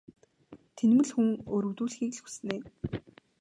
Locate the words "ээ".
2.55-2.61